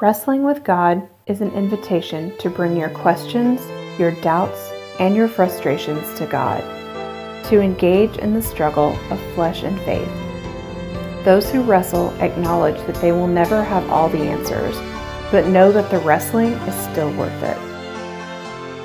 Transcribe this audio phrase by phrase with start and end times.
[0.00, 3.60] Wrestling with God is an invitation to bring your questions,
[3.98, 6.60] your doubts, and your frustrations to God,
[7.46, 10.08] to engage in the struggle of flesh and faith.
[11.24, 14.76] Those who wrestle acknowledge that they will never have all the answers,
[15.32, 17.58] but know that the wrestling is still worth it.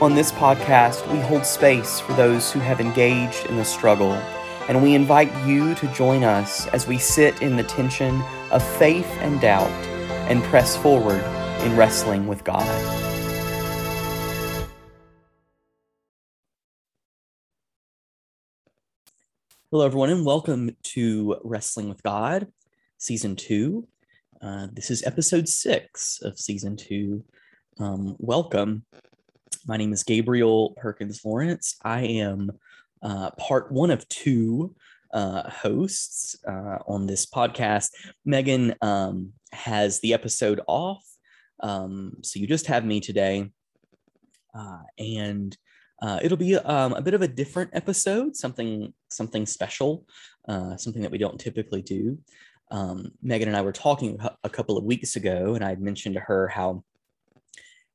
[0.01, 4.13] On this podcast, we hold space for those who have engaged in the struggle,
[4.67, 8.19] and we invite you to join us as we sit in the tension
[8.49, 9.92] of faith and doubt
[10.29, 11.23] and press forward
[11.63, 12.67] in wrestling with God.
[19.71, 22.47] Hello, everyone, and welcome to Wrestling with God,
[22.99, 23.87] Season 2.
[24.41, 27.23] Uh, this is episode six of Season 2.
[27.79, 28.85] Um, welcome.
[29.65, 31.77] My name is Gabriel Perkins Lawrence.
[31.83, 32.51] I am
[33.01, 34.75] uh, part one of two
[35.13, 37.89] uh, hosts uh, on this podcast.
[38.25, 41.03] Megan um, has the episode off,
[41.61, 43.51] um, so you just have me today,
[44.57, 45.55] uh, and
[46.01, 50.05] uh, it'll be um, a bit of a different episode, something something special,
[50.49, 52.17] uh, something that we don't typically do.
[52.71, 56.15] Um, Megan and I were talking a couple of weeks ago, and I had mentioned
[56.15, 56.83] to her how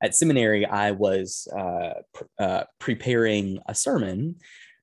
[0.00, 4.36] at seminary I was uh, pr- preparing a sermon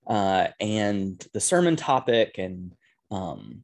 [0.08, 2.74] uh, and the sermon topic and
[3.12, 3.64] um,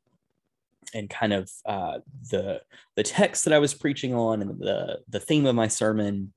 [0.93, 2.61] and kind of uh, the
[2.95, 6.33] the text that I was preaching on and the the theme of my sermon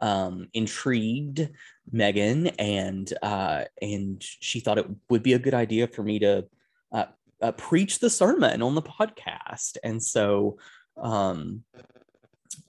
[0.00, 1.48] um, intrigued
[1.90, 6.46] Megan and uh, and she thought it would be a good idea for me to
[6.92, 7.06] uh,
[7.40, 10.58] uh, preach the sermon on the podcast and so
[11.00, 11.62] um,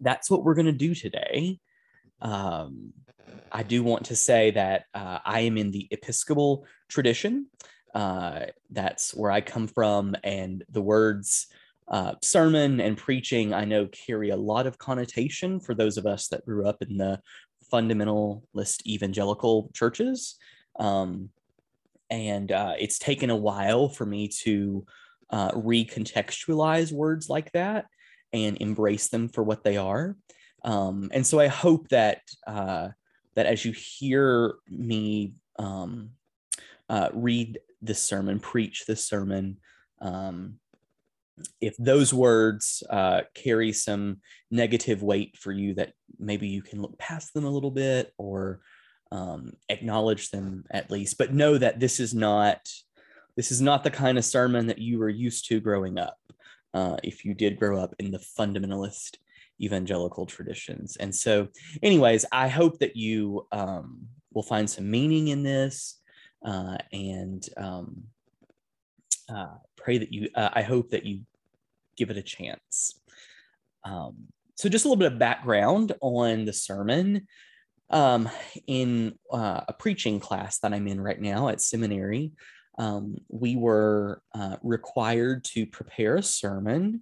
[0.02, 1.60] that's what we're going to do today.
[2.22, 2.94] Um,
[3.52, 7.48] I do want to say that uh, I am in the Episcopal tradition.
[7.94, 11.48] Uh, that's where I come from, and the words
[11.90, 16.28] uh, sermon and preaching I know carry a lot of connotation for those of us
[16.28, 17.22] that grew up in the
[17.72, 20.36] fundamentalist evangelical churches.
[20.80, 21.30] Um,
[22.10, 24.86] and uh, it's taken a while for me to
[25.30, 27.86] uh, recontextualize words like that
[28.34, 30.16] and embrace them for what they are.
[30.64, 32.90] Um, and so I hope that uh,
[33.36, 36.12] that as you hear me um,
[36.90, 39.58] uh, read this sermon, preach this sermon,
[40.02, 40.60] um,
[41.62, 44.18] if those words uh, carry some
[44.50, 48.60] negative weight for you, that maybe you can look past them a little bit or
[49.12, 52.68] um, acknowledge them at least, but know that this is not
[53.36, 56.18] this is not the kind of sermon that you were used to growing up.
[56.74, 59.18] Uh, if you did grow up in the fundamentalist
[59.62, 60.98] evangelical traditions.
[60.98, 61.48] And so,
[61.82, 66.00] anyways, I hope that you um, will find some meaning in this
[66.46, 68.04] uh, and um,
[69.30, 71.22] uh, pray that you, uh, I hope that you
[71.98, 73.00] give it a chance.
[73.84, 74.16] Um,
[74.56, 77.28] so, just a little bit of background on the sermon.
[77.90, 78.30] Um,
[78.66, 82.34] in uh, a preaching class that I'm in right now at seminary,
[82.78, 87.02] um, we were uh, required to prepare a sermon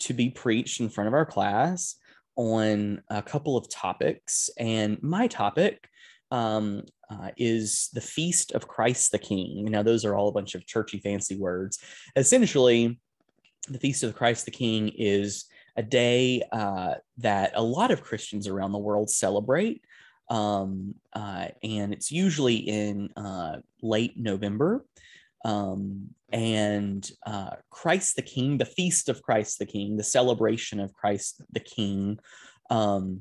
[0.00, 1.96] to be preached in front of our class
[2.36, 4.50] on a couple of topics.
[4.58, 5.88] And my topic
[6.34, 9.66] um, uh, is the Feast of Christ the King.
[9.66, 11.78] Now, those are all a bunch of churchy, fancy words.
[12.16, 12.98] Essentially,
[13.68, 15.44] the Feast of Christ the King is
[15.76, 19.82] a day uh, that a lot of Christians around the world celebrate.
[20.28, 24.84] Um, uh, and it's usually in uh, late November.
[25.44, 30.94] Um, and uh, Christ the King, the feast of Christ the King, the celebration of
[30.94, 32.18] Christ the King,
[32.70, 33.20] um,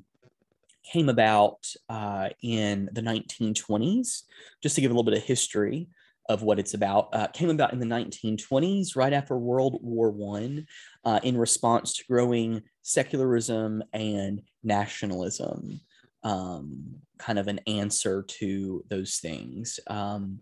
[0.84, 4.24] came about uh, in the 1920s.
[4.62, 5.88] Just to give a little bit of history
[6.30, 10.66] of what it's about, uh, came about in the 1920s, right after World War One,
[11.04, 15.82] uh, in response to growing secularism and nationalism.
[16.24, 19.80] Um, kind of an answer to those things.
[19.88, 20.40] Um,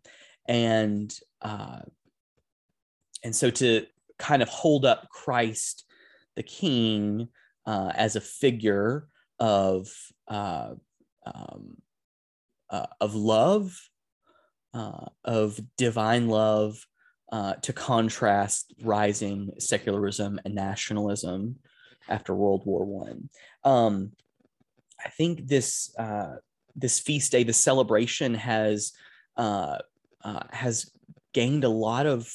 [0.47, 1.79] and uh,
[3.23, 3.85] and so to
[4.17, 5.85] kind of hold up Christ
[6.35, 7.27] the King
[7.65, 9.07] uh, as a figure
[9.39, 9.87] of
[10.31, 10.75] uh,
[11.25, 11.77] um,
[12.69, 13.77] uh, of love,
[14.73, 16.87] uh, of divine love,
[17.31, 21.57] uh, to contrast rising secularism and nationalism
[22.09, 23.29] after World War One.
[23.63, 24.13] Um,
[25.03, 26.37] I think this uh,
[26.75, 28.93] this feast day, the celebration has
[29.37, 30.91] has
[31.33, 32.33] gained a lot of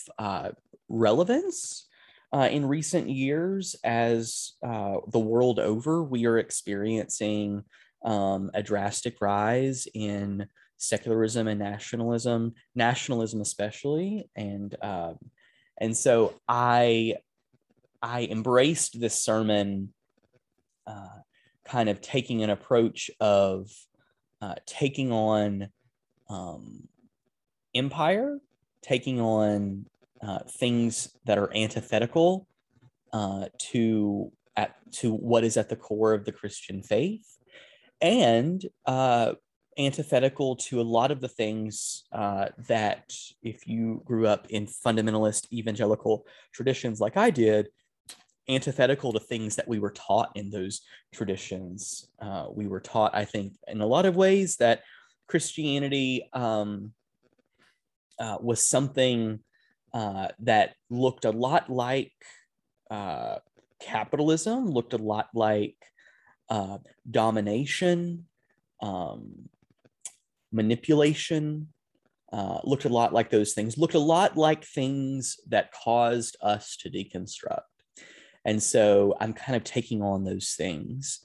[0.89, 1.87] relevance
[2.33, 7.65] uh, in recent years as uh, the world over we are experiencing
[8.05, 10.47] um, a drastic rise in
[10.77, 14.29] secularism and nationalism nationalism especially.
[14.37, 15.15] And uh,
[15.79, 17.17] and so i
[18.03, 19.93] i embraced this sermon
[20.87, 21.19] uh,
[21.65, 23.71] kind of taking an approach of
[24.41, 25.69] uh, taking on
[26.29, 26.89] um,
[27.75, 28.39] empire,
[28.83, 29.87] taking on
[30.23, 32.47] uh, things that are antithetical
[33.13, 37.27] uh, to at to what is at the core of the Christian faith,
[38.01, 39.33] and uh,
[39.79, 45.53] antithetical to a lot of the things uh, that if you grew up in fundamentalist
[45.53, 47.69] evangelical traditions like I did,
[48.49, 50.83] antithetical to things that we were taught in those
[51.13, 52.09] traditions.
[52.21, 54.83] Uh, we were taught, I think, in a lot of ways that
[55.27, 56.93] Christianity um,
[58.19, 59.41] uh, was something
[59.93, 62.13] uh, that looked a lot like
[62.91, 63.39] uh,
[63.81, 65.77] capitalism, looked a lot like
[66.49, 66.79] uh,
[67.11, 68.27] domination,
[68.83, 69.49] um,
[70.53, 71.69] manipulation,
[72.33, 76.77] uh, looked a lot like those things, looked a lot like things that caused us
[76.77, 77.61] to deconstruct.
[78.45, 81.21] And so I'm kind of taking on those things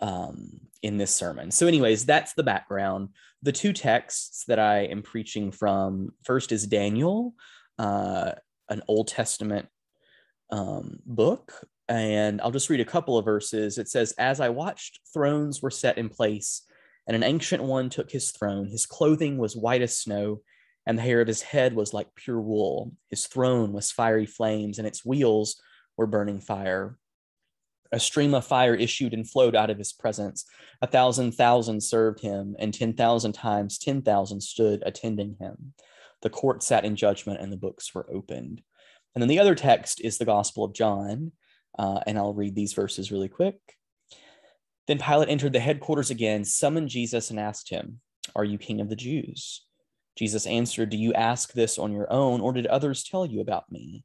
[0.00, 1.50] um, in this sermon.
[1.50, 3.10] So, anyways, that's the background.
[3.42, 7.34] The two texts that I am preaching from first is Daniel,
[7.78, 8.32] uh,
[8.68, 9.68] an Old Testament
[10.50, 11.52] um, book.
[11.88, 13.78] And I'll just read a couple of verses.
[13.78, 16.62] It says, As I watched, thrones were set in place,
[17.06, 18.68] and an ancient one took his throne.
[18.68, 20.40] His clothing was white as snow,
[20.86, 22.92] and the hair of his head was like pure wool.
[23.10, 25.60] His throne was fiery flames, and its wheels
[25.96, 26.98] were burning fire.
[27.92, 30.46] A stream of fire issued and flowed out of his presence.
[30.80, 35.74] A thousand thousand served him, and 10,000 times 10,000 stood attending him.
[36.22, 38.62] The court sat in judgment, and the books were opened.
[39.14, 41.32] And then the other text is the Gospel of John,
[41.78, 43.56] uh, and I'll read these verses really quick.
[44.88, 48.00] Then Pilate entered the headquarters again, summoned Jesus, and asked him,
[48.34, 49.64] Are you king of the Jews?
[50.16, 53.70] Jesus answered, Do you ask this on your own, or did others tell you about
[53.70, 54.04] me?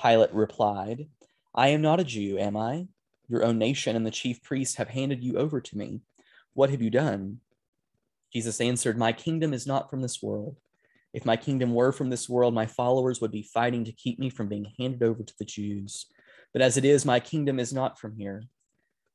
[0.00, 1.08] Pilate replied,
[1.54, 2.86] I am not a Jew, am I?
[3.28, 6.00] Your own nation and the chief priests have handed you over to me.
[6.54, 7.38] What have you done?
[8.32, 10.56] Jesus answered, My kingdom is not from this world.
[11.12, 14.30] If my kingdom were from this world, my followers would be fighting to keep me
[14.30, 16.06] from being handed over to the Jews.
[16.52, 18.44] But as it is, my kingdom is not from here.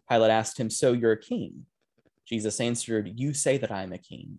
[0.09, 1.65] Pilate asked him, So you're a king?
[2.27, 4.37] Jesus answered, You say that I am a king.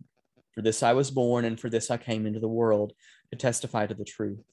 [0.52, 2.94] For this I was born, and for this I came into the world,
[3.30, 4.44] to testify to the truth.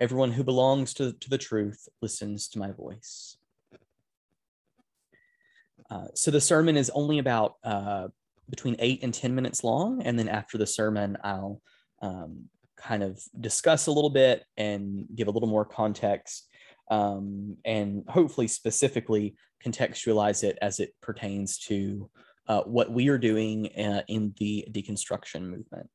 [0.00, 3.36] Everyone who belongs to, to the truth listens to my voice.
[5.90, 8.08] Uh, so the sermon is only about uh,
[8.48, 10.02] between eight and 10 minutes long.
[10.02, 11.60] And then after the sermon, I'll
[12.00, 16.48] um, kind of discuss a little bit and give a little more context
[16.92, 19.34] um, and hopefully specifically
[19.64, 22.10] contextualize it as it pertains to
[22.48, 25.88] uh, what we are doing uh, in the deconstruction movement.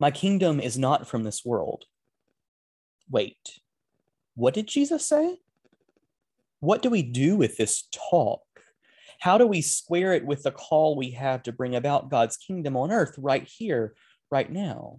[0.00, 1.84] My kingdom is not from this world.
[3.08, 3.60] Wait,
[4.34, 5.36] what did Jesus say?
[6.58, 8.42] What do we do with this talk?
[9.20, 12.76] How do we square it with the call we have to bring about God's kingdom
[12.76, 13.94] on earth right here,
[14.28, 14.98] right now?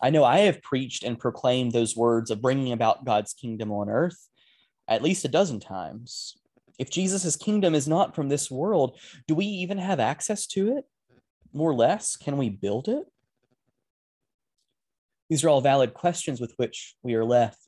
[0.00, 3.88] I know I have preached and proclaimed those words of bringing about God's kingdom on
[3.88, 4.28] earth
[4.88, 6.36] at least a dozen times.
[6.78, 10.84] If Jesus' kingdom is not from this world, do we even have access to it?
[11.52, 13.04] More or less, can we build it?
[15.28, 17.58] These are all valid questions with which we are left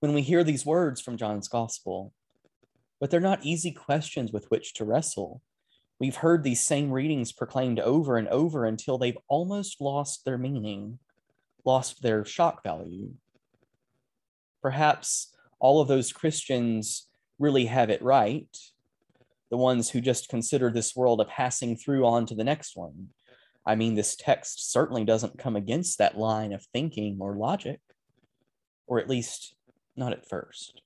[0.00, 2.12] when we hear these words from John's gospel.
[3.00, 5.42] But they're not easy questions with which to wrestle.
[5.98, 10.98] We've heard these same readings proclaimed over and over until they've almost lost their meaning,
[11.64, 13.12] lost their shock value.
[14.62, 18.56] Perhaps all of those Christians really have it right,
[19.50, 23.08] the ones who just consider this world a passing through on to the next one,
[23.66, 27.80] I mean, this text certainly doesn't come against that line of thinking or logic,
[28.86, 29.54] or at least
[29.96, 30.82] not at first.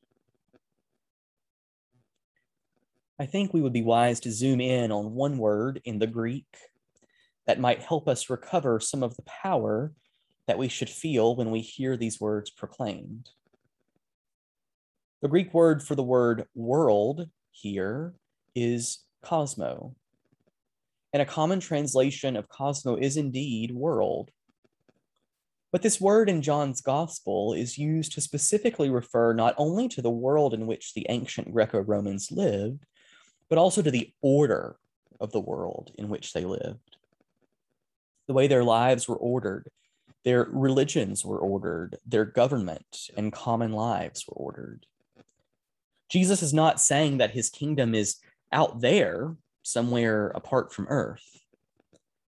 [3.18, 6.47] I think we would be wise to zoom in on one word in the Greek
[7.47, 9.92] that might help us recover some of the power
[10.49, 13.31] that we should feel when we hear these words proclaimed.
[15.23, 18.14] The Greek word for the word world here
[18.57, 19.95] is cosmo
[21.12, 24.31] and a common translation of cosmo is indeed world.
[25.73, 30.11] But this word in John's gospel is used to specifically refer not only to the
[30.11, 32.85] world in which the ancient Greco Romans lived,
[33.49, 34.76] but also to the order
[35.21, 36.97] of the world in which they lived.
[38.26, 39.69] The way their lives were ordered,
[40.28, 44.85] their religions were ordered, their government and common lives were ordered.
[46.11, 48.16] Jesus is not saying that his kingdom is
[48.52, 51.25] out there somewhere apart from Earth.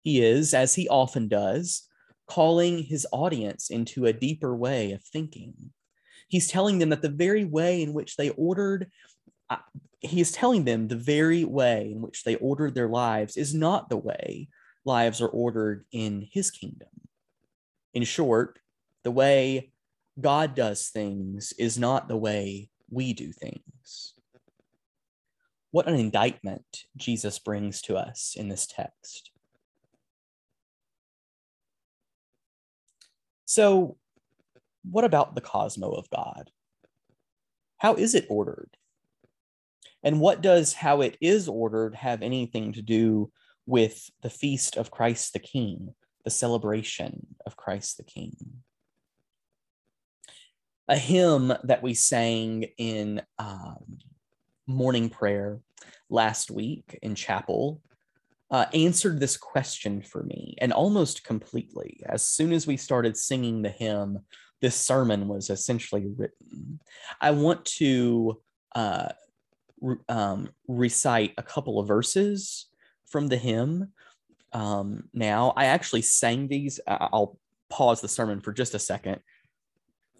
[0.02, 1.88] He is, as he often does,
[2.26, 5.54] calling his audience into a deeper way of thinking.
[6.28, 8.90] He's telling them that the very way in which they ordered,
[9.48, 9.56] uh,
[10.00, 13.88] he is telling them the very way in which they ordered their lives is not
[13.88, 14.48] the way
[14.84, 16.88] lives are ordered in his kingdom.
[17.96, 18.58] In short,
[19.04, 19.72] the way
[20.20, 24.12] God does things is not the way we do things.
[25.70, 29.30] What an indictment Jesus brings to us in this text.
[33.46, 33.96] So,
[34.84, 36.50] what about the cosmo of God?
[37.78, 38.76] How is it ordered?
[40.02, 43.32] And what does how it is ordered have anything to do
[43.64, 45.94] with the feast of Christ the King,
[46.26, 48.36] the celebration of Christ the King?
[50.88, 53.98] A hymn that we sang in um,
[54.66, 55.60] morning prayer
[56.10, 57.80] last week in chapel
[58.50, 62.02] uh, answered this question for me and almost completely.
[62.06, 64.18] As soon as we started singing the hymn,
[64.60, 66.80] this sermon was essentially written.
[67.20, 68.42] I want to
[68.74, 69.10] uh,
[69.80, 72.66] re- um, recite a couple of verses
[73.06, 73.92] from the hymn.
[74.52, 76.80] Um, now, I actually sang these.
[76.86, 77.38] I'll
[77.68, 79.20] pause the sermon for just a second.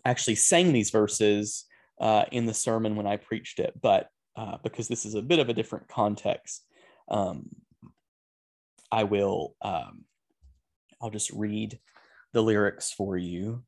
[0.04, 1.64] I actually sang these verses
[2.00, 5.38] uh, in the sermon when I preached it, but uh, because this is a bit
[5.38, 6.64] of a different context,
[7.08, 7.48] um,
[8.92, 9.54] I will.
[9.62, 10.04] Um,
[11.00, 11.78] I'll just read
[12.32, 13.64] the lyrics for you.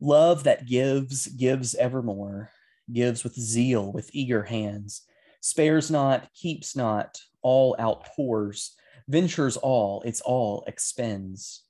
[0.00, 2.50] Love that gives, gives evermore,
[2.92, 5.02] gives with zeal, with eager hands,
[5.40, 8.74] spares not, keeps not, all outpours,
[9.08, 11.64] ventures all, its all expends.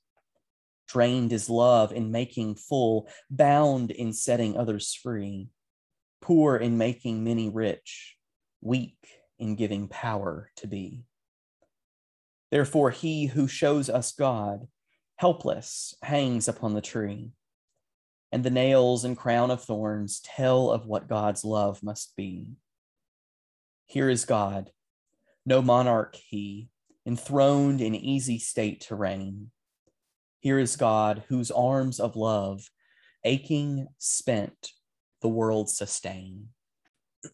[0.87, 5.49] Drained is love in making full, bound in setting others free,
[6.21, 8.17] poor in making many rich,
[8.61, 8.99] weak
[9.39, 11.05] in giving power to be.
[12.51, 14.69] Therefore, he who shows us God,
[15.17, 17.33] helpless, hangs upon the tree
[18.35, 22.47] and the nails and crown of thorns tell of what God's love must be.
[23.87, 24.73] Here is God,
[25.47, 26.69] no monarch he,
[27.07, 29.51] enthroned in easy state to reign.
[30.41, 32.69] Here is God, whose arms of love,
[33.25, 34.73] aching, spent,
[35.23, 36.49] the world sustain.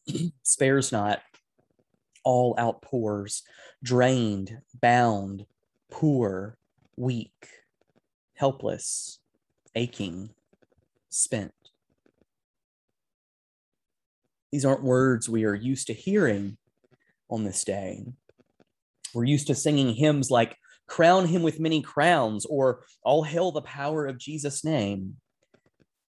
[0.42, 1.20] Spares not,
[2.24, 3.42] all outpours,
[3.82, 5.46] drained, bound,
[5.90, 6.56] poor,
[6.96, 7.48] weak,
[8.34, 9.18] helpless,
[9.74, 10.30] aching,
[11.08, 11.52] spent.
[14.52, 16.56] These aren't words we are used to hearing
[17.28, 18.04] on this day.
[19.14, 23.62] We're used to singing hymns like Crown Him with Many Crowns or All Hail the
[23.62, 25.17] Power of Jesus' Name.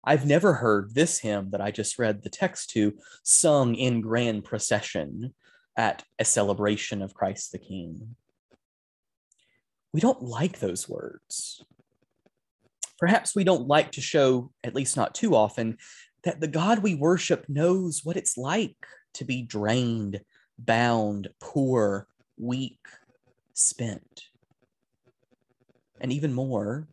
[0.04, 4.46] I've never heard this hymn that I just read the text to sung in grand
[4.46, 5.34] procession
[5.76, 8.16] at a celebration of Christ the King.
[9.94, 11.64] We don't like those words.
[12.98, 15.78] Perhaps we don't like to show, at least not too often,
[16.24, 18.76] that the God we worship knows what it's like
[19.16, 20.22] to be drained,
[20.58, 22.08] bound, poor,
[22.40, 22.80] weak,
[23.54, 24.24] spent.
[26.02, 26.88] And even more,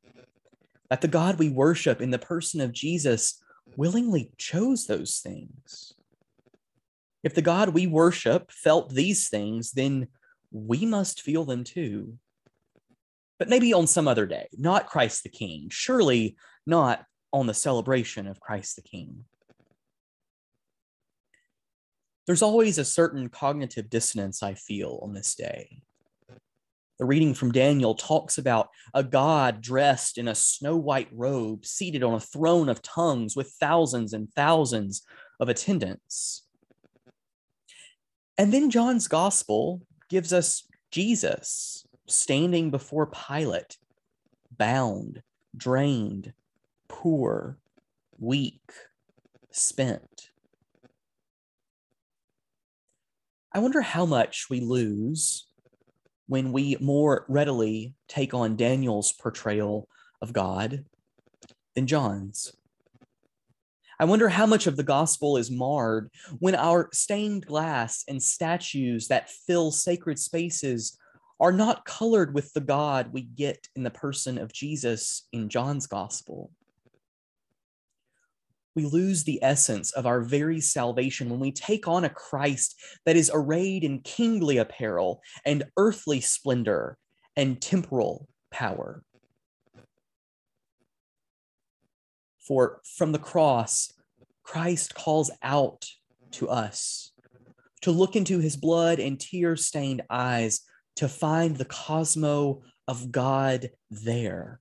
[0.90, 3.42] that the God we worship in the person of Jesus
[3.76, 5.94] willingly chose those things.
[7.22, 10.08] If the God we worship felt these things, then
[10.52, 12.18] we must feel them too
[13.38, 16.36] but maybe on some other day, not Christ the King, surely
[16.66, 19.24] not on the celebration of Christ the King.
[22.26, 25.82] There's always a certain cognitive dissonance I feel on this day.
[26.98, 32.02] The reading from Daniel talks about a God dressed in a snow white robe, seated
[32.02, 35.02] on a throne of tongues with thousands and thousands
[35.38, 36.46] of attendants.
[38.38, 43.76] And then John's gospel gives us Jesus, standing before Pilate,
[44.56, 45.22] bound,
[45.56, 46.32] drained,
[46.88, 47.58] poor,
[48.18, 48.72] weak,
[49.50, 50.30] spent.
[53.56, 55.46] I wonder how much we lose
[56.26, 59.88] when we more readily take on Daniel's portrayal
[60.20, 60.84] of God
[61.74, 62.54] than John's.
[63.98, 69.08] I wonder how much of the gospel is marred when our stained glass and statues
[69.08, 70.98] that fill sacred spaces
[71.40, 75.86] are not colored with the God we get in the person of Jesus in John's
[75.86, 76.50] gospel.
[78.76, 83.16] We lose the essence of our very salvation when we take on a Christ that
[83.16, 86.98] is arrayed in kingly apparel and earthly splendor
[87.34, 89.02] and temporal power.
[92.38, 93.92] For from the cross,
[94.42, 95.86] Christ calls out
[96.32, 97.12] to us
[97.80, 100.60] to look into his blood and tear stained eyes
[100.96, 104.60] to find the cosmo of God there,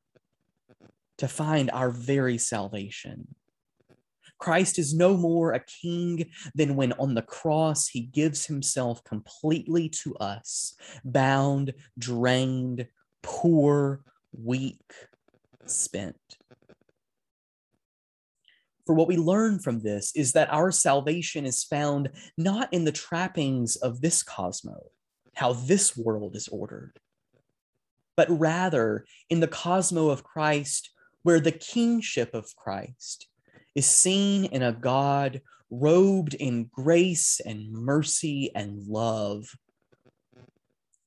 [1.18, 3.36] to find our very salvation,
[4.38, 9.90] Christ is no more a king than when on the cross he gives himself completely
[10.04, 12.88] to us, bound, drained,
[13.24, 14.94] poor, weak,
[15.66, 16.18] spent.
[18.86, 22.92] For what we learn from this is that our salvation is found not in the
[22.92, 24.84] trappings of this cosmos,
[25.34, 27.00] how this world is ordered,
[28.16, 30.92] but rather in the cosmo of Christ,
[31.24, 33.28] where the kingship of Christ
[33.76, 39.46] is seen in a God robed in grace and mercy and love.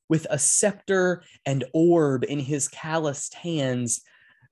[0.08, 4.02] With a scepter and orb in his calloused hands,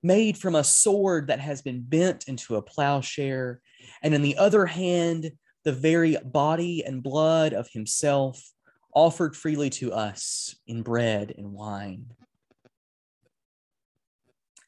[0.03, 3.61] made from a sword that has been bent into a plowshare,
[4.03, 5.31] and in the other hand,
[5.63, 8.41] the very body and blood of himself
[8.93, 12.05] offered freely to us in bread and wine.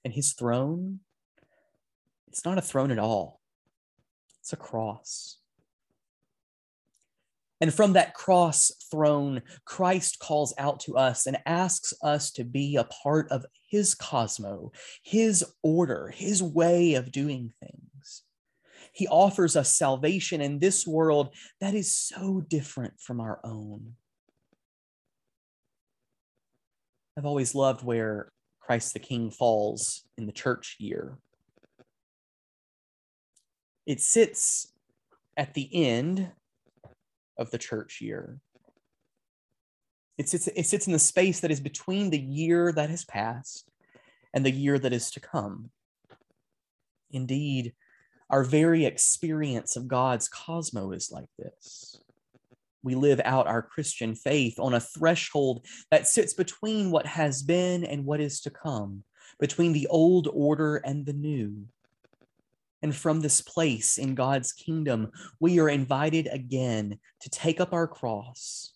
[0.03, 0.99] And his throne,
[2.27, 3.38] it's not a throne at all.
[4.49, 5.37] It's a cross.
[7.61, 12.75] And from that cross throne, Christ calls out to us and asks us to be
[12.75, 14.71] a part of his cosmo,
[15.03, 18.23] his order, his way of doing things.
[18.91, 23.93] He offers us salvation in this world that is so different from our own.
[27.15, 31.19] I've always loved where Christ the King falls in the church year
[33.89, 34.71] it sits
[35.35, 36.29] at the end
[37.39, 38.39] of the church year.
[40.15, 43.67] It sits, it sits in the space that is between the year that has passed
[44.31, 45.71] and the year that is to come.
[47.09, 47.73] Indeed,
[48.29, 51.99] our very experience of God's cosmos is like this.
[52.83, 57.83] We live out our Christian faith on a threshold that sits between what has been
[57.83, 59.03] and what is to come,
[59.39, 61.65] between the old order and the new.
[62.81, 65.09] And from this place in God's kingdom,
[65.39, 68.73] we are invited again to take up our cross.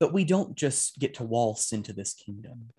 [0.00, 2.70] But we don't just get to waltz into this kingdom.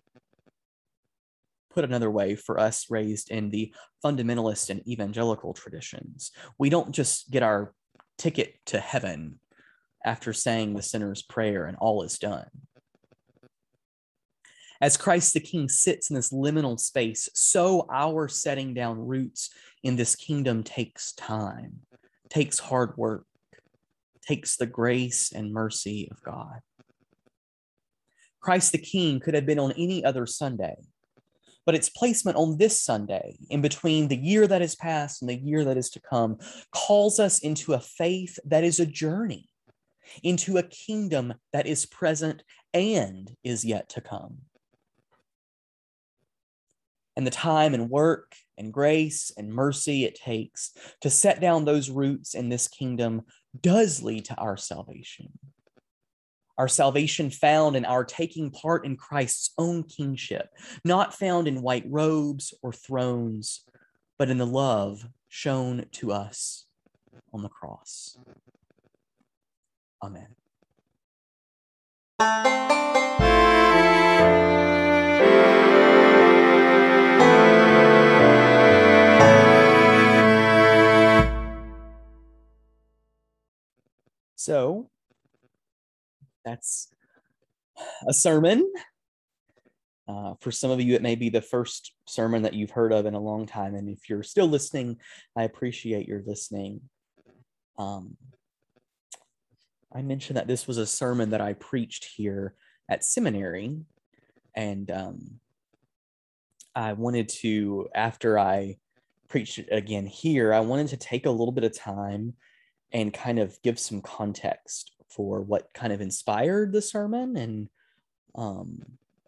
[1.74, 7.30] Put another way, for us raised in the fundamentalist and evangelical traditions, we don't just
[7.30, 7.74] get our
[8.18, 9.40] ticket to heaven
[10.06, 12.48] after saying the sinner's prayer and all is done.
[14.86, 19.50] As Christ the King sits in this liminal space, so our setting down roots
[19.82, 21.80] in this kingdom takes time,
[22.30, 23.26] takes hard work,
[24.22, 26.60] takes the grace and mercy of God.
[28.40, 30.76] Christ the King could have been on any other Sunday,
[31.66, 35.36] but its placement on this Sunday, in between the year that has passed and the
[35.36, 36.38] year that is to come,
[36.72, 39.50] calls us into a faith that is a journey,
[40.22, 44.42] into a kingdom that is present and is yet to come
[47.16, 51.90] and the time and work and grace and mercy it takes to set down those
[51.90, 53.22] roots in this kingdom
[53.62, 55.32] does lead to our salvation.
[56.58, 60.50] Our salvation found in our taking part in Christ's own kingship,
[60.86, 63.66] not found in white robes or thrones,
[64.18, 66.66] but in the love shown to us
[67.34, 68.18] on the cross.
[70.02, 70.36] Amen.
[84.46, 84.92] So
[86.44, 86.94] that's
[88.08, 88.72] a sermon.
[90.08, 93.08] Uh, for some of you, it may be the first sermon that you've heard of
[93.08, 93.74] in a long time.
[93.74, 94.98] And if you're still listening,
[95.36, 96.82] I appreciate your listening.
[97.80, 98.18] Um,
[99.92, 102.54] I mentioned that this was a sermon that I preached here
[102.88, 103.80] at seminary.
[104.56, 105.40] And um,
[106.76, 108.78] I wanted to, after I
[109.28, 112.36] preached it again here, I wanted to take a little bit of time
[112.92, 117.70] and kind of give some context for what kind of inspired the sermon and
[118.36, 118.80] um,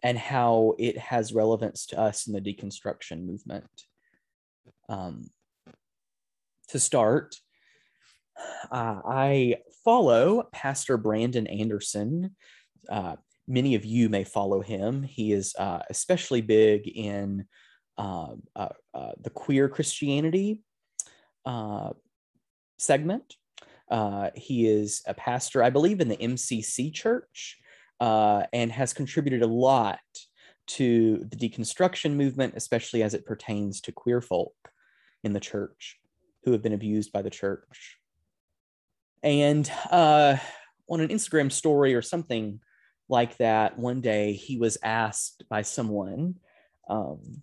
[0.03, 3.69] and how it has relevance to us in the deconstruction movement.
[4.89, 5.29] Um,
[6.69, 7.35] to start,
[8.71, 12.35] uh, I follow Pastor Brandon Anderson.
[12.89, 13.15] Uh,
[13.47, 15.03] many of you may follow him.
[15.03, 17.45] He is uh, especially big in
[17.97, 20.61] uh, uh, uh, the queer Christianity
[22.77, 23.35] segment.
[23.89, 27.57] Uh, he is a pastor, I believe, in the MCC church
[27.99, 29.99] uh, and has contributed a lot
[30.67, 34.55] to the deconstruction movement, especially as it pertains to queer folk
[35.23, 35.99] in the church
[36.43, 37.97] who have been abused by the church.
[39.23, 40.37] And uh,
[40.89, 42.59] on an Instagram story or something
[43.09, 46.35] like that, one day he was asked by someone,
[46.89, 47.41] um,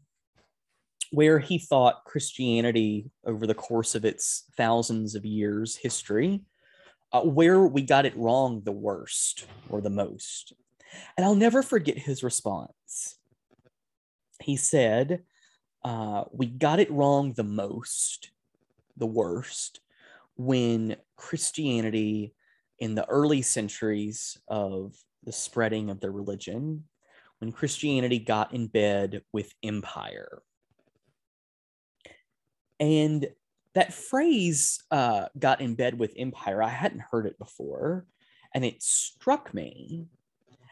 [1.12, 6.42] where he thought Christianity, over the course of its thousands of years history,
[7.12, 10.52] uh, where we got it wrong the worst or the most.
[11.16, 13.18] And I'll never forget his response.
[14.42, 15.22] He said,
[15.84, 18.30] uh, We got it wrong the most,
[18.96, 19.80] the worst,
[20.36, 22.34] when Christianity
[22.78, 26.84] in the early centuries of the spreading of the religion,
[27.38, 30.42] when Christianity got in bed with empire.
[32.80, 33.26] And
[33.74, 36.62] that phrase uh, got in bed with empire.
[36.62, 38.06] I hadn't heard it before,
[38.54, 40.06] and it struck me.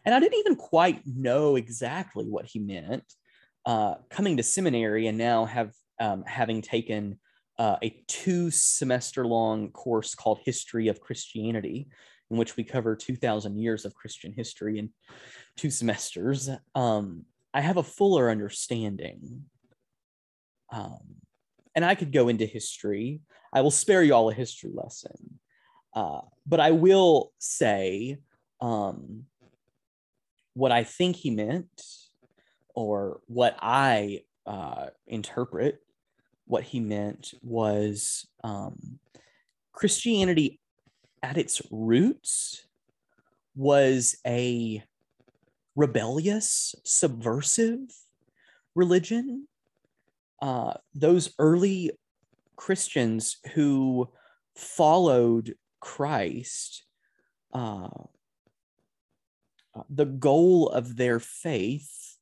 [0.04, 3.04] And I didn't even quite know exactly what he meant.
[3.64, 7.18] Uh, coming to seminary and now have um, having taken
[7.58, 11.88] uh, a two semester long course called History of Christianity,
[12.30, 14.90] in which we cover 2,000 years of Christian history in
[15.56, 19.44] two semesters, um, I have a fuller understanding.
[20.72, 21.21] Um,
[21.74, 23.20] and I could go into history.
[23.52, 25.38] I will spare you all a history lesson.
[25.94, 28.18] Uh, but I will say
[28.60, 29.24] um,
[30.54, 31.82] what I think he meant
[32.74, 35.80] or what I uh, interpret
[36.46, 38.98] what he meant was um,
[39.72, 40.60] Christianity
[41.22, 42.66] at its roots
[43.54, 44.82] was a
[45.76, 47.80] rebellious, subversive
[48.74, 49.46] religion
[50.42, 51.92] uh, those early
[52.56, 54.10] Christians who
[54.56, 56.84] followed Christ,
[57.54, 57.88] uh,
[59.88, 62.18] the goal of their faith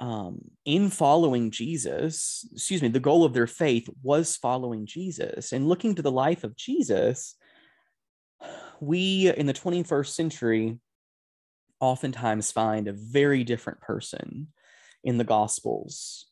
[0.00, 5.52] um, in following Jesus, excuse me, the goal of their faith was following Jesus.
[5.52, 7.36] And looking to the life of Jesus,
[8.80, 10.80] we in the 21st century
[11.78, 14.48] oftentimes find a very different person
[15.04, 16.31] in the Gospels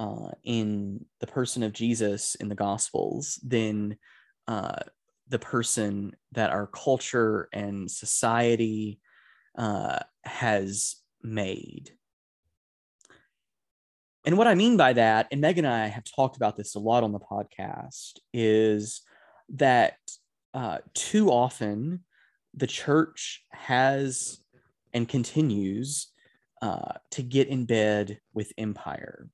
[0.00, 3.98] uh, in the person of Jesus in the Gospels than
[4.48, 4.80] uh,
[5.28, 8.98] the person that our culture and society
[9.58, 11.90] uh, has made.
[14.24, 16.80] And what I mean by that, and Meg and I have talked about this a
[16.80, 19.02] lot on the podcast, is
[19.50, 19.98] that
[20.54, 22.04] uh, too often
[22.54, 24.38] the church has
[24.94, 26.08] and continues
[26.62, 29.28] uh, to get in bed with empire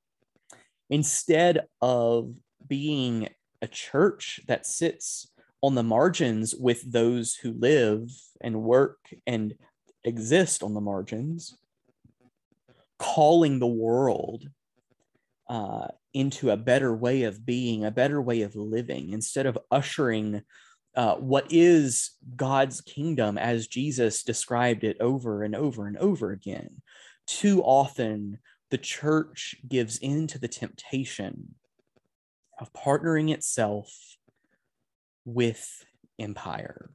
[0.91, 2.35] instead of
[2.67, 3.29] being
[3.63, 5.31] a church that sits
[5.63, 9.55] on the margins with those who live and work and
[10.05, 11.57] exist on the margins,
[12.99, 14.49] calling the world
[15.49, 20.43] uh, into a better way of being, a better way of living, instead of ushering
[20.95, 26.81] uh, what is God's kingdom as Jesus described it over and over and over again.
[27.27, 28.39] Too often,
[28.71, 31.55] the church gives in to the temptation
[32.59, 34.17] of partnering itself
[35.25, 35.85] with
[36.19, 36.91] empire,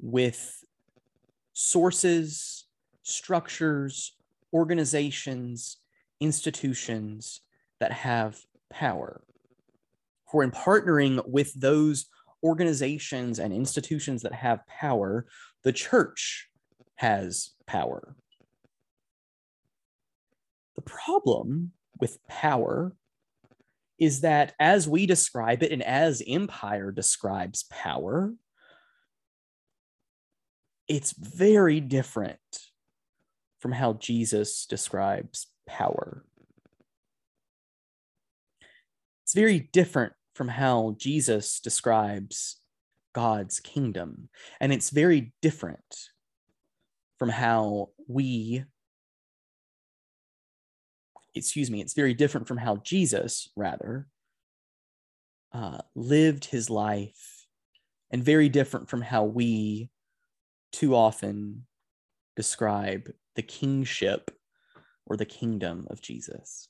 [0.00, 0.64] with
[1.52, 2.66] sources,
[3.02, 4.16] structures,
[4.52, 5.78] organizations,
[6.20, 7.40] institutions
[7.80, 8.38] that have
[8.70, 9.22] power.
[10.30, 12.06] For in partnering with those
[12.42, 15.26] organizations and institutions that have power,
[15.62, 16.48] the church
[16.96, 18.16] has power.
[20.76, 22.94] The problem with power
[23.98, 28.34] is that as we describe it and as empire describes power,
[30.88, 32.38] it's very different
[33.60, 36.24] from how Jesus describes power.
[39.22, 42.56] It's very different from how Jesus describes
[43.12, 44.28] God's kingdom.
[44.60, 46.10] And it's very different
[47.18, 48.64] from how we
[51.34, 54.08] excuse me, it's very different from how Jesus, rather,
[55.52, 57.46] uh, lived his life,
[58.10, 59.90] and very different from how we
[60.72, 61.66] too often
[62.36, 64.30] describe the kingship
[65.06, 66.68] or the kingdom of Jesus.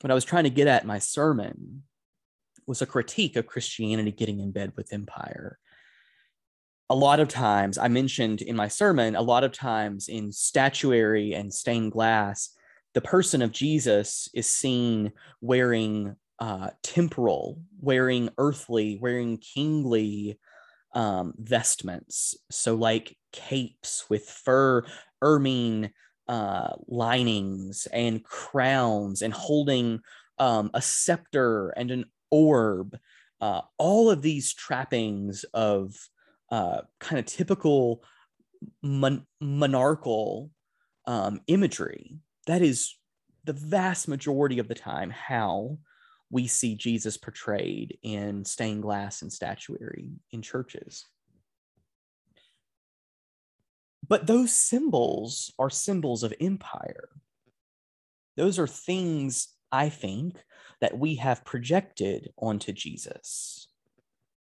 [0.00, 1.84] What I was trying to get at in my sermon
[2.66, 5.58] was a critique of Christianity getting in bed with empire
[6.90, 11.32] a lot of times, I mentioned in my sermon, a lot of times in statuary
[11.32, 12.50] and stained glass,
[12.92, 20.38] the person of Jesus is seen wearing uh, temporal, wearing earthly, wearing kingly
[20.94, 22.36] um, vestments.
[22.50, 24.84] So, like capes with fur,
[25.22, 25.90] ermine
[26.28, 30.00] uh, linings and crowns, and holding
[30.38, 32.98] um, a scepter and an orb.
[33.40, 35.96] Uh, all of these trappings of
[36.50, 38.04] uh, kind of typical
[38.82, 40.50] mon- monarchical
[41.06, 42.94] um, imagery that is
[43.44, 45.78] the vast majority of the time how
[46.30, 51.06] we see Jesus portrayed in stained glass and statuary in churches.
[54.06, 57.08] But those symbols are symbols of empire.
[58.36, 60.36] Those are things, I think,
[60.80, 63.68] that we have projected onto Jesus.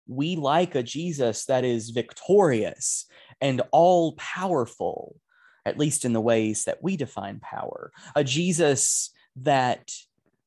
[0.07, 3.05] We like a Jesus that is victorious
[3.41, 5.15] and all powerful,
[5.65, 7.91] at least in the ways that we define power.
[8.15, 9.91] A Jesus that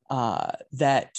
[0.09, 1.17] uh, that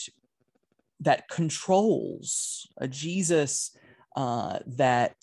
[1.00, 3.76] that controls, a Jesus
[4.16, 5.16] uh, that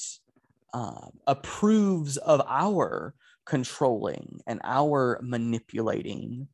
[0.74, 3.14] uh, approves of our
[3.46, 6.48] controlling and our manipulating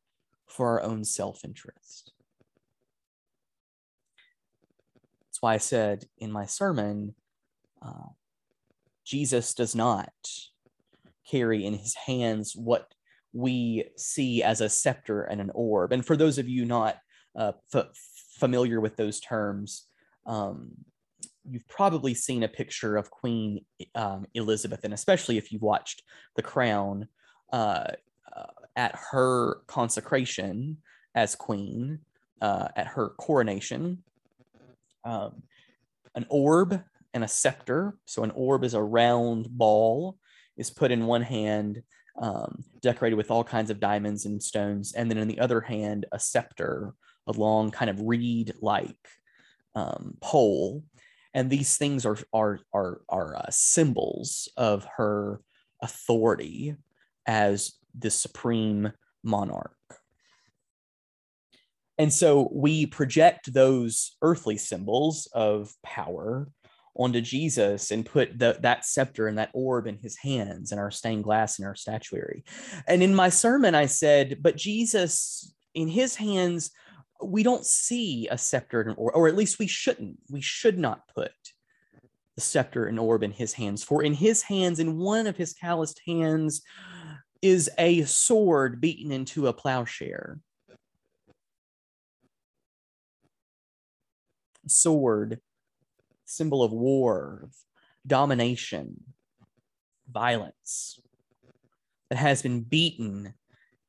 [0.48, 2.14] for our own self interest.
[5.42, 7.16] Why I said in my sermon
[7.82, 8.10] uh,
[9.04, 10.14] Jesus does not
[11.30, 12.94] carry in his hands what
[13.34, 15.92] we see as a scepter and an orb.
[15.92, 16.98] And for those of you not
[17.36, 17.90] uh, f-
[18.38, 19.88] familiar with those terms,
[20.26, 20.72] um,
[21.50, 26.04] you've probably seen a picture of Queen um, Elizabeth, and especially if you've watched
[26.36, 27.08] The Crown,
[27.52, 27.88] uh,
[28.36, 28.44] uh,
[28.76, 30.78] at her consecration
[31.16, 32.00] as queen,
[32.42, 34.04] uh, at her coronation,
[35.04, 35.44] um,
[36.16, 36.82] an orb
[37.14, 37.96] and a scepter.
[38.06, 40.18] So an orb is a round ball,
[40.58, 41.84] is put in one hand,
[42.22, 46.06] um, decorated with all kinds of diamonds and stones, and then in the other hand,
[46.12, 46.94] a scepter,
[47.28, 49.08] a long kind of reed-like
[49.76, 50.84] um, pole
[51.34, 55.42] and these things are are are are uh, symbols of her
[55.82, 56.76] authority
[57.26, 58.92] as the supreme
[59.24, 59.76] monarch
[61.98, 66.48] and so we project those earthly symbols of power
[66.96, 70.92] onto Jesus and put the, that scepter and that orb in his hands and our
[70.92, 72.44] stained glass and our statuary.
[72.88, 76.72] And in my sermon, I said, but Jesus, in his hands,
[77.24, 80.18] we don't see a scepter and orb, or at least we shouldn't.
[80.30, 81.32] We should not put
[82.36, 85.54] the scepter and orb in his hands, for in his hands, in one of his
[85.54, 86.62] calloused hands,
[87.42, 90.40] is a sword beaten into a plowshare.
[94.68, 95.40] Sword,
[96.26, 97.50] symbol of war,
[98.06, 99.04] domination,
[100.10, 101.00] violence,
[102.10, 103.34] that has been beaten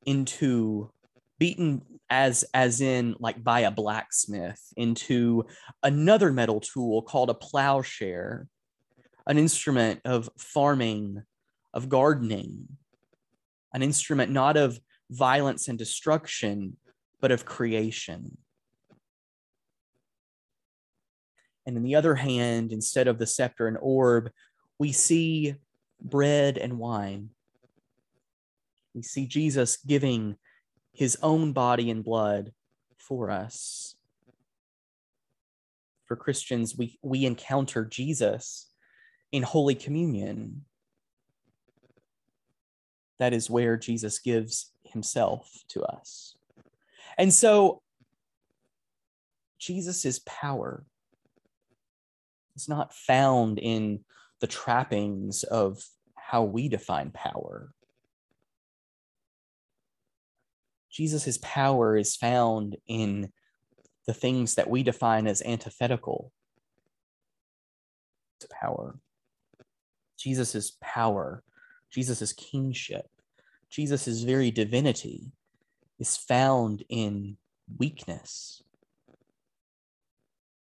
[0.06, 0.90] into
[1.38, 5.44] beaten as as in like by a blacksmith into
[5.82, 8.46] another metal tool called a plowshare
[9.26, 11.22] an instrument of farming
[11.74, 12.68] of gardening
[13.72, 14.78] an instrument not of
[15.10, 16.76] violence and destruction
[17.20, 18.36] but of creation
[21.66, 24.30] and in the other hand instead of the scepter and orb
[24.78, 25.54] we see
[26.00, 27.30] bread and wine
[28.94, 30.36] we see jesus giving
[30.92, 32.52] his own body and blood
[32.98, 33.96] for us.
[36.04, 38.70] For Christians, we, we encounter Jesus
[39.30, 40.64] in Holy Communion.
[43.18, 46.36] That is where Jesus gives himself to us.
[47.16, 47.80] And so,
[49.58, 50.84] Jesus' power
[52.56, 54.00] is not found in
[54.40, 55.84] the trappings of
[56.14, 57.72] how we define power.
[60.90, 63.32] Jesus' power is found in
[64.06, 66.32] the things that we define as antithetical
[68.40, 68.98] to power.
[70.18, 71.42] Jesus' power,
[71.90, 73.06] Jesus' kingship,
[73.70, 75.32] Jesus' very divinity
[75.98, 77.36] is found in
[77.78, 78.62] weakness,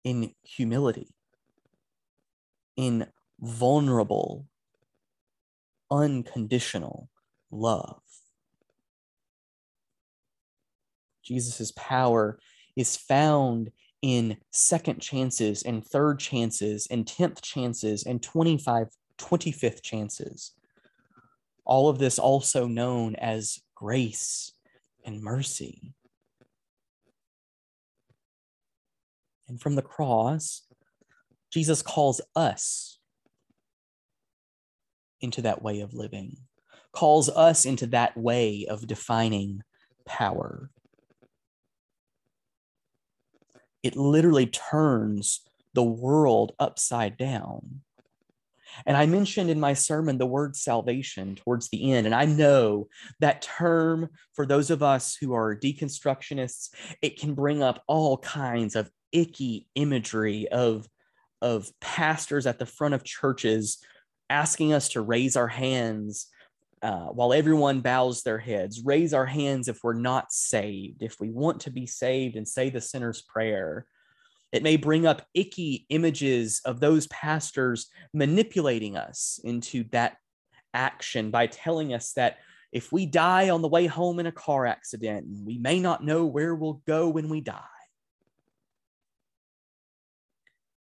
[0.05, 1.14] in humility,
[2.77, 3.07] in
[3.41, 4.47] vulnerable,
[5.91, 7.09] unconditional
[7.51, 8.01] love.
[11.25, 12.39] Jesus' power
[12.77, 13.71] is found
[14.03, 20.53] in second chances and third chances and 10th chances and 25 25th chances
[21.65, 24.53] all of this also known as grace
[25.07, 25.95] and mercy
[29.49, 30.67] and from the cross
[31.55, 32.99] jesus calls us
[35.21, 36.37] into that way of living
[36.93, 39.63] calls us into that way of defining
[40.07, 40.71] power
[43.85, 45.43] it literally turns
[45.75, 47.83] the world upside down.
[48.87, 52.07] And I mentioned in my sermon the word salvation towards the end.
[52.07, 52.89] And I know
[53.21, 56.71] that term, for those of us who are deconstructionists,
[57.03, 60.89] it can bring up all kinds of icky imagery of,
[61.43, 63.79] of pastors at the front of churches
[64.31, 66.29] asking us to raise our hands
[66.83, 71.31] uh, while everyone bows their heads, raise our hands if we're not saved, if we
[71.31, 73.87] want to be saved and say the sinner's prayer.
[74.53, 80.17] It may bring up icky images of those pastors manipulating us into that
[80.75, 82.39] action by telling us that
[82.71, 86.27] if we die on the way home in a car accident, we may not know
[86.27, 87.63] where we'll go when we die.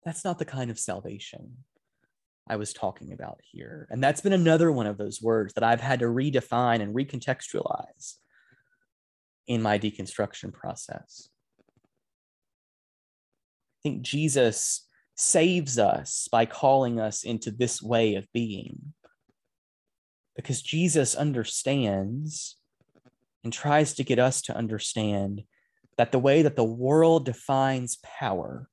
[0.03, 1.57] That's not the kind of salvation
[2.49, 3.87] I was talking about here.
[3.91, 8.15] And that's been another one of those words that I've had to redefine and recontextualize
[9.47, 11.29] in my deconstruction process.
[13.79, 18.93] I think Jesus saves us by calling us into this way of being.
[20.35, 22.57] Because Jesus understands
[23.43, 25.43] and tries to get us to understand
[25.97, 28.67] that the way that the world defines power,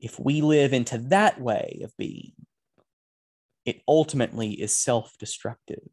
[0.00, 2.32] if we live into that way of being,
[3.64, 5.88] it ultimately is self destructive.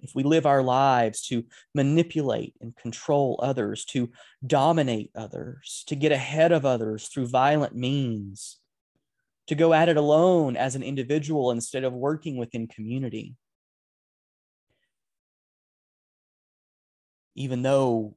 [0.00, 4.10] If we live our lives to manipulate and control others, to
[4.46, 8.58] dominate others, to get ahead of others through violent means,
[9.48, 13.34] to go at it alone as an individual instead of working within community,
[17.34, 18.16] even though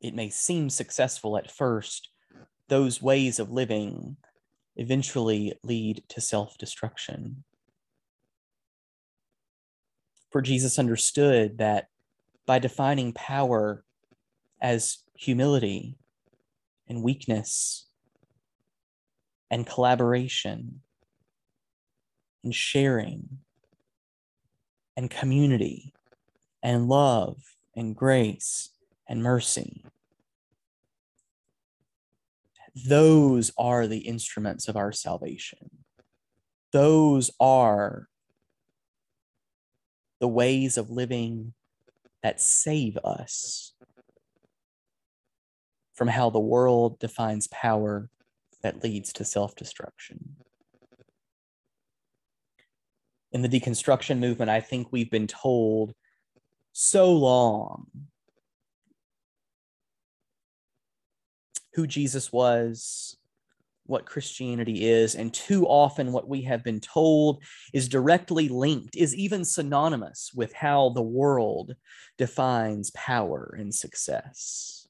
[0.00, 2.10] it may seem successful at first,
[2.68, 4.16] those ways of living
[4.76, 7.44] eventually lead to self destruction.
[10.30, 11.88] For Jesus understood that
[12.46, 13.84] by defining power
[14.60, 15.96] as humility
[16.86, 17.86] and weakness
[19.50, 20.80] and collaboration
[22.44, 23.38] and sharing
[24.96, 25.94] and community
[26.62, 27.36] and love
[27.74, 28.70] and grace
[29.08, 29.84] and mercy
[32.86, 35.70] those are the instruments of our salvation.
[36.72, 38.08] Those are
[40.20, 41.54] the ways of living
[42.22, 43.72] that save us
[45.94, 48.08] from how the world defines power
[48.62, 50.36] that leads to self destruction.
[53.32, 55.94] In the deconstruction movement, I think we've been told
[56.72, 57.86] so long
[61.74, 63.16] who Jesus was,
[63.88, 69.14] what Christianity is, and too often what we have been told is directly linked, is
[69.14, 71.74] even synonymous with how the world
[72.18, 74.86] defines power and success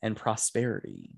[0.00, 1.10] and prosperity.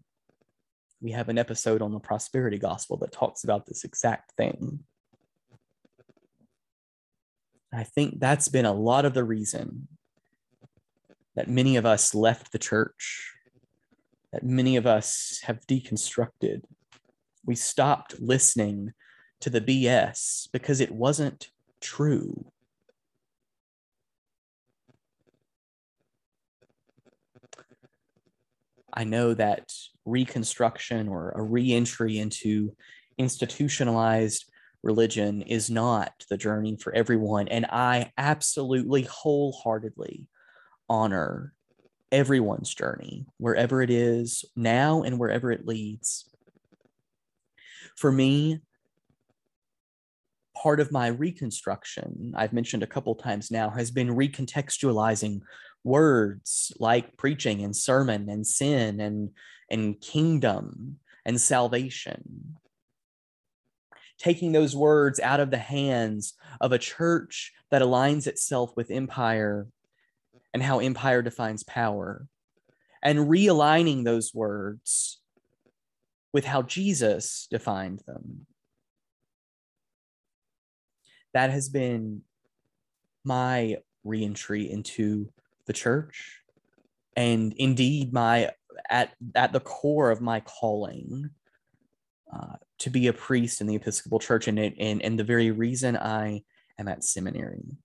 [1.03, 4.81] We have an episode on the prosperity gospel that talks about this exact thing.
[7.73, 9.89] I think that's been a lot of the reason
[11.37, 13.35] that many of us left the church
[14.33, 16.63] that many of us have deconstructed.
[17.45, 18.93] We stopped listening
[19.41, 22.53] to the BS because it wasn't true.
[28.93, 29.73] I know that
[30.05, 32.75] reconstruction or a reentry into
[33.19, 34.47] institutionalized
[34.83, 37.49] religion is not the journey for everyone.
[37.49, 40.27] And I absolutely wholeheartedly
[40.89, 41.53] honor
[42.13, 46.29] everyone's journey, wherever it is now and wherever it leads.
[47.97, 48.61] For me,
[50.55, 55.41] part of my reconstruction, I've mentioned a couple times now, has been recontextualizing
[55.85, 59.31] words like preaching and sermon and sin and,
[59.71, 62.57] and kingdom and salvation.
[64.19, 69.67] Taking those words out of the hands of a church that aligns itself with empire
[70.53, 72.27] and how empire defines power,
[73.03, 75.21] and realigning those words
[76.33, 78.47] with how Jesus defined them.
[81.35, 82.23] That has been
[83.25, 85.31] my reentry into
[85.67, 86.41] the church
[87.17, 88.51] and indeed my
[88.89, 91.31] at at the core of my calling
[92.33, 95.97] uh, to be a priest in the Episcopal Church and, and and the very reason
[95.97, 96.43] I
[96.79, 97.77] am at seminary.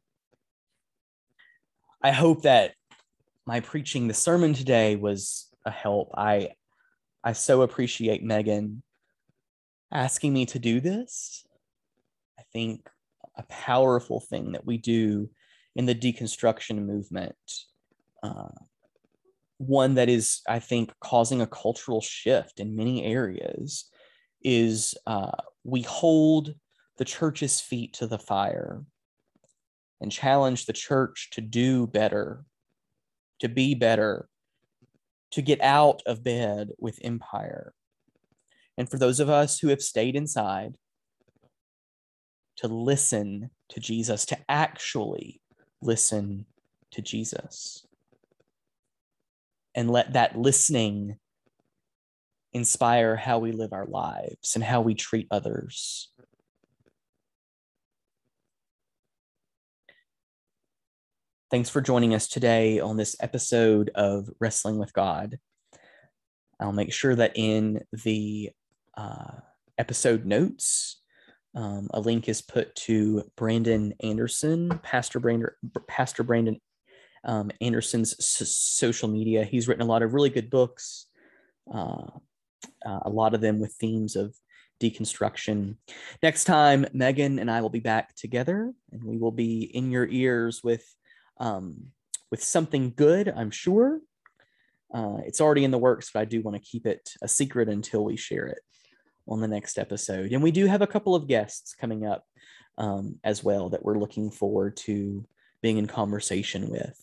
[2.06, 2.76] I hope that
[3.48, 6.12] my preaching the sermon today was a help.
[6.16, 6.52] I
[7.24, 8.84] I so appreciate Megan
[9.92, 11.44] asking me to do this.
[12.38, 12.88] I think
[13.36, 15.32] a powerful thing that we do
[15.76, 17.36] in the deconstruction movement,
[18.22, 18.54] uh,
[19.58, 23.90] one that is, I think, causing a cultural shift in many areas,
[24.44, 25.32] is uh,
[25.64, 26.54] we hold
[27.00, 28.84] the church's feet to the fire
[30.02, 32.46] and challenge the church to do better,
[33.40, 34.28] to be better,
[35.32, 37.74] to get out of bed with empire.
[38.78, 40.78] And for those of us who have stayed inside,
[42.58, 45.42] to listen to Jesus, to actually
[45.82, 46.46] listen
[46.92, 47.86] to Jesus.
[49.74, 51.18] And let that listening
[52.54, 56.10] inspire how we live our lives and how we treat others.
[61.52, 65.38] Thanks for joining us today on this episode of Wrestling with God.
[66.60, 68.50] I'll make sure that in the
[68.98, 69.32] uh,
[69.78, 71.04] episode notes,
[71.54, 75.52] um, a link is put to Brandon Anderson, Pastor Brandon,
[75.88, 76.60] Pastor Brandon
[77.24, 79.44] um, Anderson's social media.
[79.44, 81.06] He's written a lot of really good books,
[81.72, 82.08] uh,
[82.84, 84.36] uh, a lot of them with themes of
[84.82, 85.76] deconstruction.
[86.24, 90.08] Next time, Megan and I will be back together, and we will be in your
[90.08, 90.84] ears with
[91.38, 91.88] um,
[92.32, 94.00] with something good, I'm sure.
[94.94, 97.70] Uh, it's already in the works, but I do want to keep it a secret
[97.70, 98.60] until we share it
[99.28, 100.32] on the next episode.
[100.32, 102.26] And we do have a couple of guests coming up
[102.78, 105.26] um, as well that we're looking forward to
[105.62, 107.00] being in conversation with.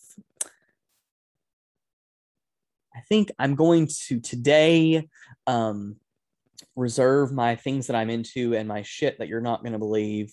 [2.95, 5.09] I think I'm going to today
[5.47, 5.97] um,
[6.75, 10.31] reserve my things that I'm into and my shit that you're not going to believe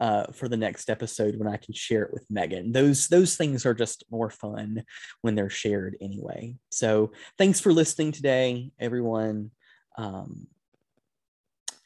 [0.00, 2.72] uh, for the next episode when I can share it with Megan.
[2.72, 4.82] Those those things are just more fun
[5.20, 6.56] when they're shared anyway.
[6.70, 9.50] So thanks for listening today, everyone.
[9.96, 10.46] Um,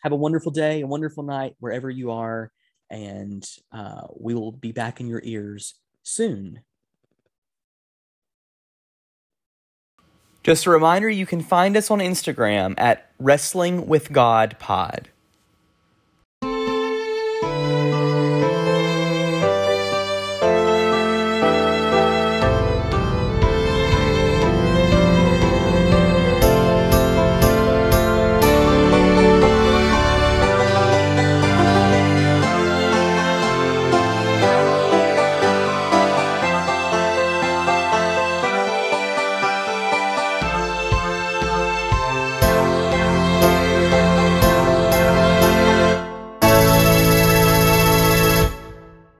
[0.03, 2.53] have a wonderful day, a wonderful night wherever you are,
[2.89, 6.61] and uh, we will be back in your ears soon.
[10.45, 15.09] Just a reminder you can find us on Instagram at Wrestling with God Pod.